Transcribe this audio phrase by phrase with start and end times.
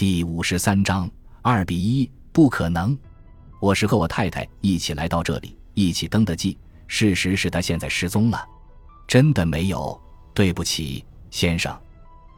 [0.00, 1.10] 第五十三章
[1.42, 2.98] 二比一，不可能。
[3.60, 6.56] 我是和我太太一起来到这里，一起登的记。
[6.86, 8.42] 事实是他现在失踪了。
[9.06, 10.00] 真的没有，
[10.32, 11.78] 对不起，先生。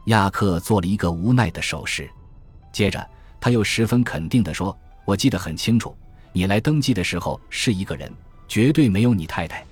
[0.07, 2.09] 亚克做了一个无奈的手势，
[2.73, 4.77] 接着他又十分肯定地说
[5.07, 5.95] ：“我记得很清楚，
[6.33, 8.11] 你来登记的时候是一个人，
[8.45, 9.65] 绝对没有你太太。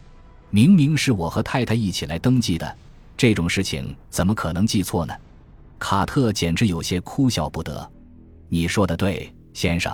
[0.49, 2.73] 明明是我和太太一起来登记的，
[3.17, 5.13] 这种事情怎么可能记错呢？”
[5.81, 7.91] 卡特简直有些哭笑不得。
[8.49, 9.91] 你说的对，先生。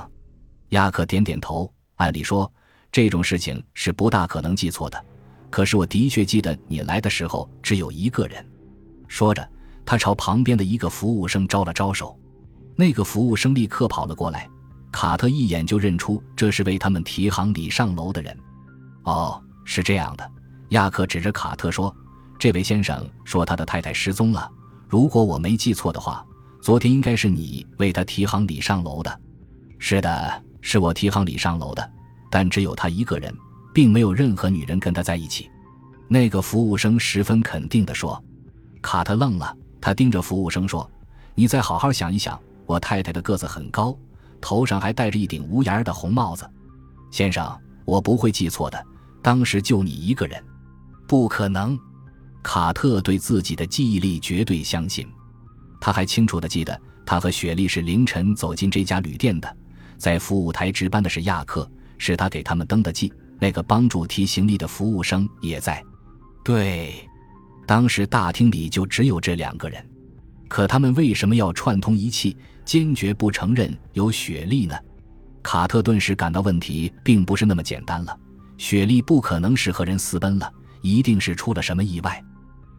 [0.71, 1.73] 亚克点点头。
[1.95, 2.51] 按理说，
[2.91, 5.05] 这种事情是不大可能记错的。
[5.49, 8.45] 可是我的确记得你来的时候只有一个人。
[9.07, 9.49] 说着，
[9.85, 12.19] 他朝旁边的一个服务生招了招手。
[12.75, 14.47] 那个服务生立刻跑了过来。
[14.91, 18.37] 卡特一眼就认出这是为他们提行李上楼的人。
[19.03, 20.31] 哦，是这样的。
[20.71, 21.95] 亚克指着卡特说
[22.37, 24.51] ：“这位先生说他的太太失踪了。”
[24.87, 26.25] 如果我没记错的话，
[26.61, 29.21] 昨天应该是你为他提行李上楼的。
[29.79, 31.91] 是的，是我提行李上楼的，
[32.31, 33.33] 但只有他一个人，
[33.73, 35.49] 并没有任何女人跟他在一起。
[36.07, 38.21] 那个服务生十分肯定地说。
[38.81, 40.89] 卡特愣了，他盯着服务生说
[41.35, 43.97] ：“你再好好想一想，我太太的个子很高，
[44.39, 46.49] 头上还戴着一顶无檐的红帽子。
[47.11, 48.81] 先生，我不会记错的，
[49.21, 50.41] 当时就你一个人，
[51.07, 51.77] 不可能。”
[52.47, 55.05] 卡特对自己的记忆力绝对相信，
[55.81, 59.57] 他还清楚地记得，他和雪莉是凌晨走进这家旅店的，
[59.97, 63.11] 在服务台值班的是亚克，是他给他们登的记。
[63.37, 65.83] 那个帮助提行李的服务生也在。
[66.41, 66.93] 对，
[67.67, 69.85] 当时大厅里就只有这两个人，
[70.47, 74.73] 可他们为什么要串通一气，坚决不承认有雪莉呢？
[75.43, 78.17] 卡特顿时感到问题并不是那么简单了。
[78.57, 80.49] 雪莉不可能是和人私奔了，
[80.81, 82.23] 一定是出了什么意外。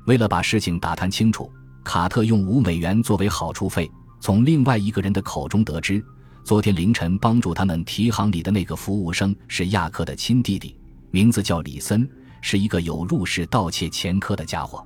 [0.08, 1.52] 为了把事情打探清楚，
[1.84, 6.02] 卡特用五美元作为好处费，从另外一个人的口中得知，
[6.42, 10.74] 昨天凌晨帮助他们提行李的那个服务生是亚克的亲弟弟，
[11.10, 12.08] 名字叫李森，
[12.40, 14.82] 是一个有入室盗窃前科的家伙。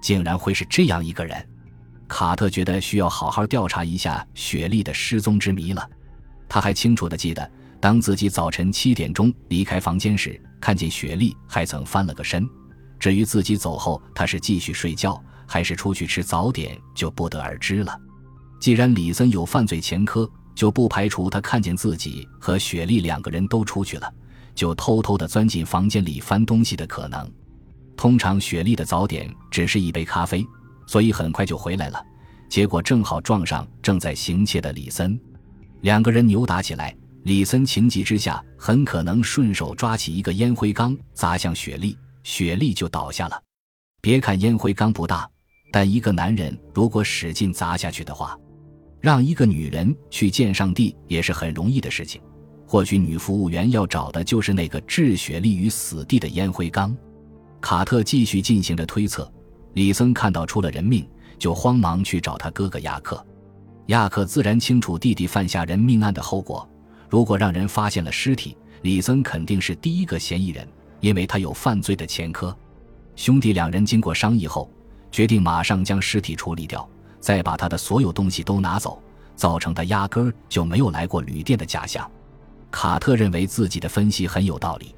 [0.00, 1.46] 竟然会是这样一个人，
[2.08, 5.86] 卡特觉得需要好好调查一下雪莉的失踪之谜了。
[6.48, 12.48] 他还清楚地记得，当自己早晨七点钟离开房间时，看见雪莉还曾翻了个身。
[13.04, 17.94] 至于自己走后，他是继续睡觉还是出去吃早点，就不得而知了。
[18.58, 24.10] 既然李森有犯罪前科，就不排除他看见自己和雪莉两个人都出去了，
[24.54, 27.30] 就偷偷地钻进房间里翻东西的可能。
[27.94, 30.42] 通常雪莉的早点只是一杯咖啡，
[30.86, 32.02] 所以很快就回来了。
[32.48, 35.20] 结果正好撞上正在行窃的李森，
[35.82, 36.96] 两个人扭打起来。
[37.24, 41.94] 李森情急之下，很可能顺手抓起一个烟灰缸砸向雪莉。
[42.24, 43.40] 雪莉就倒下了。
[44.00, 45.30] 别看烟灰缸不大，
[45.70, 48.36] 但一个男人如果使劲砸下去的话，
[49.00, 52.20] 让一个女人去见上帝也是很容易的事情。
[52.66, 56.96] 或许女服务员要找的就是那个置雪莉于死地的烟灰缸。
[57.60, 59.30] 卡特继续进行着推测。
[59.74, 61.08] 李森看到出了人命，
[61.38, 63.24] 就慌忙去找他哥哥亚克。
[63.88, 66.68] 亚克自然清楚弟弟犯下人命案的后果。
[67.10, 70.66] 如果让人发现了尸体，李森肯定是第一个嫌疑人。
[71.00, 72.56] 因为他有犯罪的前科，
[73.16, 74.70] 兄弟两人经过商议后，
[75.12, 76.88] 决定马上将尸体处理掉，
[77.20, 79.02] 再把他的所有东西都拿走，
[79.36, 82.10] 造成他压根儿就没有来过旅店的假象。
[82.70, 84.94] 卡特认为自己的分析很有道理，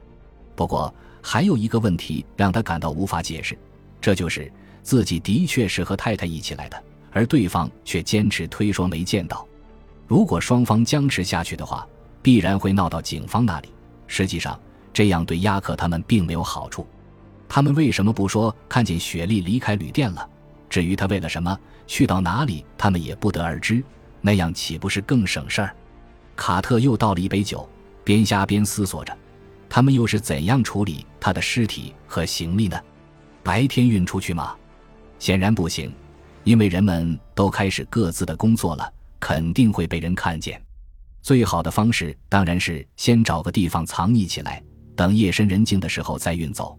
[0.54, 3.58] 不过还有一个问题让他感到无法解释，
[4.00, 4.50] 这就是
[4.82, 9.46] 自己的确是和太太一起来的，而对方却坚持推说没见到。
[10.06, 11.86] 如果双方僵持下去的话，
[12.22, 13.68] 必然会闹到警方那里。
[14.06, 14.58] 实际上。
[14.96, 16.86] 这样对亚克他们并没有好处。
[17.46, 20.26] 他们为什么不说看见雪莉离开旅店了？
[20.70, 21.54] 至于他为了什么
[21.86, 23.84] 去到哪里，他们也不得而知。
[24.22, 25.76] 那样岂不是更省事儿？
[26.34, 27.68] 卡特又倒了一杯酒，
[28.04, 29.14] 边瞎边思索着：
[29.68, 32.80] 他们又是怎样处理他的尸体和行李呢？
[33.42, 34.56] 白天运出去吗？
[35.18, 35.92] 显然不行，
[36.42, 38.90] 因为人们都开始各自的工作了，
[39.20, 40.58] 肯定会被人看见。
[41.20, 44.62] 最好的方式当然是先找个地方藏匿起来。
[44.96, 46.76] 等夜深人静的时候再运走，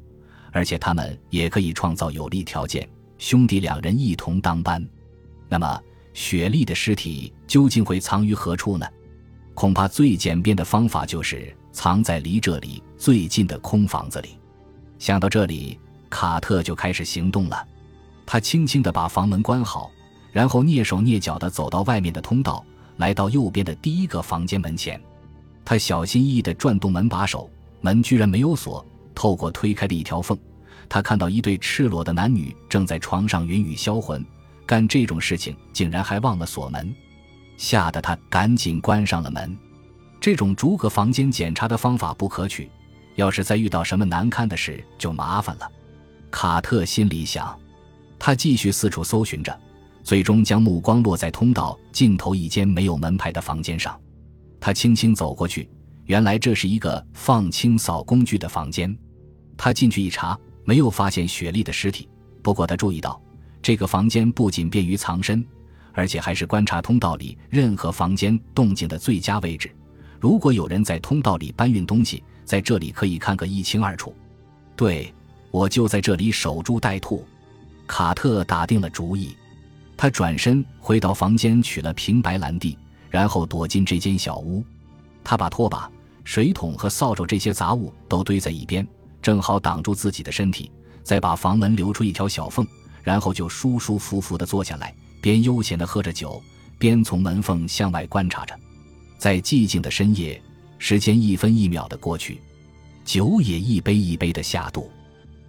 [0.51, 4.85] 而且他们也可以创造有利条件，兄弟两人一同当班。
[5.47, 5.81] 那么，
[6.13, 8.85] 雪莉的尸体究竟会藏于何处呢？
[9.53, 14.37] 恐怕最简便的方法就是藏在离这里最近的空房子里。
[14.99, 15.79] 想到这里，
[16.09, 17.67] 卡特就开始行动了。
[18.25, 19.89] 他轻轻地把房门关好，
[20.31, 22.65] 然后蹑手蹑脚地走到外面的通道，
[22.97, 25.01] 来到右边的第一个房间门前。
[25.63, 27.49] 他小心翼翼地转动门把手。
[27.81, 30.37] 门居然没有锁，透过推开的一条缝，
[30.89, 34.25] 他看到一对赤裸的男女正在床上云雨销魂。
[34.65, 36.93] 干这种事情竟然还忘了锁门，
[37.55, 39.57] 吓得他赶紧关上了门。
[40.19, 42.69] 这种逐个房间检查的方法不可取，
[43.15, 45.71] 要是再遇到什么难堪的事，就麻烦了。
[46.29, 47.57] 卡特心里想，
[48.19, 49.57] 他继续四处搜寻着，
[50.03, 53.97] 最终将目光落在通道尽头一间没有门牌的房间上。
[54.59, 55.69] 他轻轻走过去，
[56.07, 58.97] 原来这是一个放清扫工具的房间。
[59.55, 62.09] 他进去一查，没有发现雪莉的尸体。
[62.41, 63.21] 不过他注意到，
[63.61, 65.45] 这个房间不仅便于藏身，
[65.93, 69.69] 而且还是观察通道里任何房间动静的最佳位置。
[70.19, 74.15] 如果有人在通道里搬运东西，在这里可以看个一清二楚。
[74.77, 75.13] 对，
[75.51, 77.25] 我就在这里守株待兔。
[77.85, 79.35] 卡特打定了主意，
[79.97, 82.77] 他转身回到房间，取了瓶白兰地，
[83.09, 84.63] 然后躲进这间小屋。
[85.23, 85.91] 他把拖把、
[86.27, 88.85] 水桶和扫帚这些杂物都堆在一边，
[89.21, 90.69] 正好挡住自己的身体。
[91.01, 92.67] 再把房门留出一条小缝，
[93.01, 96.43] 然后就舒舒服服地坐下来，边悠闲地喝着酒，
[96.77, 98.53] 边从门缝向外观察着。
[99.17, 100.39] 在寂静的深夜，
[100.77, 102.41] 时间一分一秒地过去，
[103.05, 104.91] 酒也一杯一杯地下肚。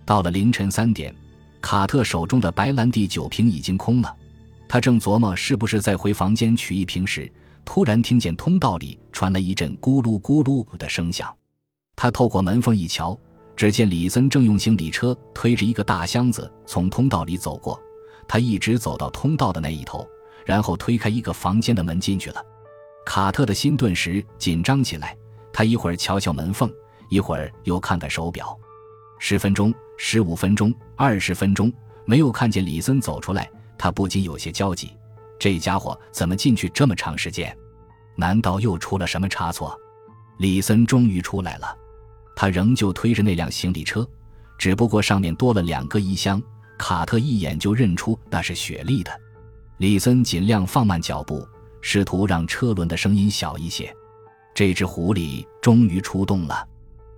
[0.05, 1.13] 到了凌晨三点，
[1.61, 4.15] 卡特手中的白兰地酒瓶已经空了。
[4.69, 7.29] 他正琢磨是不是再回房间取一瓶时，
[7.71, 11.33] 突然听见通道里传来一阵咕噜咕噜的声响。
[11.95, 13.15] 他透过门缝一瞧，
[13.55, 17.79] 只见李森正用行李车推着一个大箱子从通道里走过。
[18.27, 20.09] 他一直走到通道的那一头，
[20.47, 22.43] 然后推开一个房间的门进去了。
[23.05, 25.15] 卡特的心顿时紧张起来，
[25.53, 26.73] 他一会儿瞧瞧门缝，
[27.11, 28.59] 一会儿又看看手表，
[29.19, 31.71] 十分钟、十五分钟、二十分钟，
[32.07, 34.91] 没有看见李森走出来，他不禁有些焦急。
[35.39, 37.57] 这家伙怎么进去这么长时间？
[38.17, 39.79] 难道又出了什么差错？
[40.39, 41.77] 李森终于出来了，
[42.35, 44.09] 他仍旧推着那辆行李车，
[44.59, 46.43] 只不过上面多了两个衣箱。
[46.77, 49.11] 卡特一眼就认出那是雪莉的。
[49.79, 51.47] 李森尽量放慢脚步。
[51.81, 53.95] 试图让车轮的声音小一些。
[54.53, 56.67] 这只狐狸终于出动了。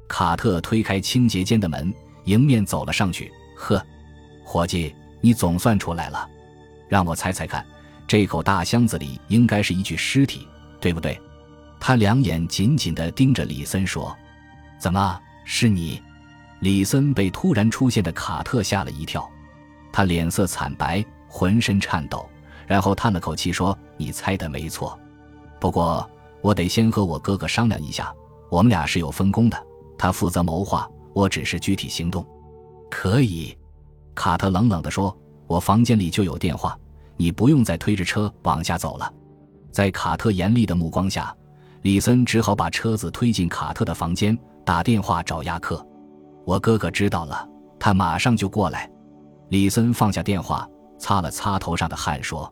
[0.06, 1.92] 卡特推开清洁间的门，
[2.24, 3.32] 迎面走了上去。
[3.56, 3.82] 呵，
[4.44, 6.28] 伙计，你总算出来了。
[6.88, 7.64] 让我猜猜看，
[8.10, 10.44] 这口大箱子里应该是一具尸体，
[10.80, 11.16] 对不对？
[11.78, 14.12] 他两眼紧紧地盯着李森说
[14.80, 16.02] ：“怎么是你？”
[16.58, 19.30] 李森被突然出现的卡特吓了一跳，
[19.92, 22.28] 他脸色惨白，浑身颤抖。
[22.66, 24.98] 然后叹了口气说：“你猜的没错，
[25.60, 26.04] 不过
[26.42, 28.12] 我得先和我哥哥商量一下。
[28.50, 29.56] 我们俩是有分工的，
[29.96, 32.26] 他负责谋划，我只是具体行动。”
[32.90, 33.56] 可以，
[34.16, 35.16] 卡特冷冷地说
[35.46, 36.76] ：“我房间里就有电话，
[37.20, 39.12] 你不用再推着车往下走了。”
[39.70, 41.36] 在卡特严厉的目光下，
[41.82, 45.86] 李森只好把车子推进卡特的房间，打电话找亚克。
[46.46, 47.46] 我哥哥知道了，
[47.78, 48.90] 他马上就过来。
[49.50, 50.66] 李森放下电话，
[50.98, 52.50] 擦了擦头上的汗，说。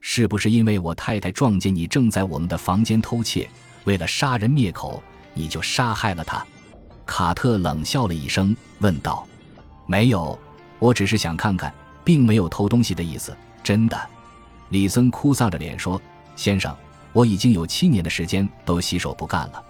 [0.00, 3.48] 是不是因为我太太撞见你正在我们的房间偷窃，
[3.84, 5.00] 为了杀人灭口，
[5.34, 6.44] 你就杀害了她？
[7.06, 9.24] 卡特冷笑了一声，问道
[9.86, 10.36] ：“没有，
[10.78, 11.72] 我只是想看看，
[12.02, 13.98] 并没有偷东西的意思。”真的，
[14.70, 16.00] 李森哭丧着脸说
[16.34, 16.74] ：“先生，
[17.12, 19.62] 我已经有七年的时间都洗手不干了。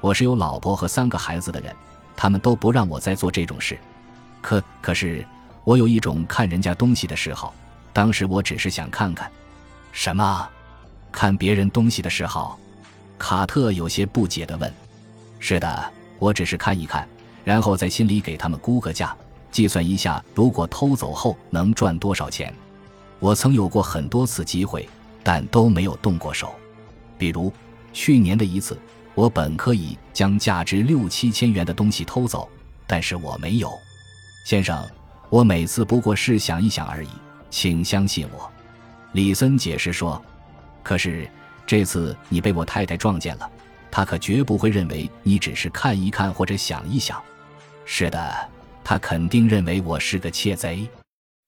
[0.00, 1.74] 我是有老婆和三个孩子的人，
[2.14, 3.78] 他们都不让我再做这种事。
[4.40, 5.26] 可可是，
[5.64, 7.52] 我有一种看人家东西的嗜好，
[7.92, 9.30] 当时我只是想看看。”
[9.90, 10.48] 什么？
[11.10, 12.58] 看别人东西的嗜好？
[13.18, 14.72] 卡特有些不解地问。
[15.40, 17.08] “是的，我只是看一看，
[17.44, 19.16] 然后在心里给他们估个价，
[19.50, 22.54] 计算一下如果偷走后能赚多少钱。
[23.20, 24.88] 我曾有过很多次机会，
[25.22, 26.54] 但都没有动过手。
[27.16, 27.52] 比如
[27.92, 28.78] 去年的一次，
[29.14, 32.48] 我本可以将价值六七千元的东西偷走，
[32.86, 33.72] 但是我没有。
[34.44, 34.88] 先生，
[35.28, 37.08] 我每次不过是想一想而已，
[37.50, 38.50] 请相信我。”
[39.12, 40.22] 李森解释说
[40.84, 41.28] ：“可是
[41.66, 43.50] 这次你被我太太撞见了，
[43.90, 47.20] 她可绝不会认为你只是看一看或者想一想。
[47.84, 48.48] 是的，
[48.84, 50.88] 她肯定认为我是个窃贼。”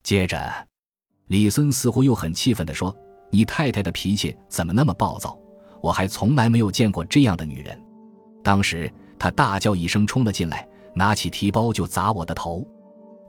[0.03, 0.51] 接着，
[1.31, 2.93] 李森似乎又很气愤地说
[3.31, 5.39] ：“你太太的脾气怎么那么暴躁？
[5.79, 7.81] 我还从来没有见过这样的女人。”
[8.43, 12.67] 当时他大叫一声冲了进来，拿起提包就砸我的头，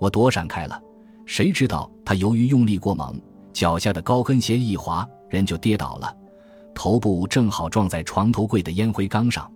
[0.00, 0.82] 我躲闪开了。
[1.26, 3.14] 谁知道他由于用力过猛。
[3.52, 6.12] 脚下的高跟鞋一滑，人就跌倒了，
[6.74, 9.48] 头部正好撞在床头柜的烟灰缸上，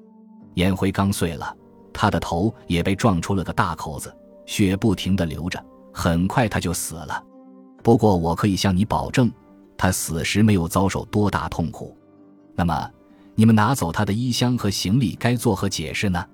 [0.55, 1.53] 烟灰缸碎了，
[1.93, 5.61] 他的头也被撞出了个大口子，血不停地流着，
[5.93, 7.25] 很快他就死了。
[7.87, 9.31] 不过我可以向你保证，
[9.78, 11.97] 他死时没有遭受多大痛苦。
[12.52, 12.90] 那么，
[13.37, 16.26] 你们拿走他的衣箱和行李该作何解释呢？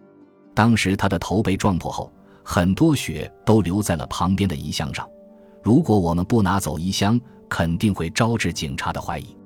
[0.55, 2.11] 当时他的头被撞破后，
[2.43, 5.07] 很多血都留在了旁边的衣箱上，
[5.63, 9.37] 如果我们不拿走衣箱，肯定会招致警察的怀疑，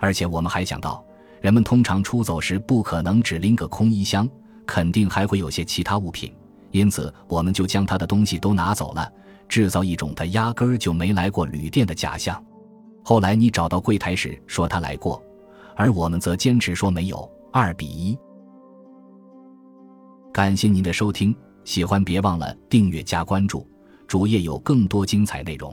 [0.00, 1.04] 而且我们还想到，
[1.40, 4.28] 人们通常出走时不可能只拎个空衣箱，
[4.66, 6.34] 肯定还会有些其他物品，
[6.72, 9.08] 因此我们就将他的东西都拿走了，
[9.48, 12.42] 制造一种他压根儿就没来过旅店的假象。
[13.02, 15.22] 后来你找到柜台时说他来过，
[15.76, 17.30] 而我们则坚持说没有。
[17.52, 18.18] 二比一。
[20.32, 21.32] 感谢您的收听，
[21.64, 23.64] 喜欢别忘了订阅加关注，
[24.08, 25.72] 主页有更多精彩内容。